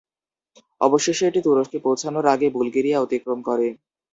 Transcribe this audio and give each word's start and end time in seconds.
অবশেষে 0.81 1.23
এটি 1.27 1.39
তুরস্কে 1.45 1.77
পৌঁছানোর 1.85 2.25
আগে 2.33 2.47
বুলগেরিয়া 2.55 2.97
অতিক্রম 3.01 3.39
করে। 3.47 3.67